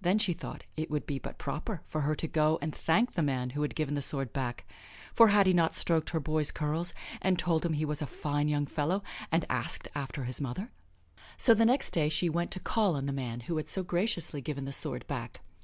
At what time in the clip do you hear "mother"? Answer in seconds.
10.40-10.70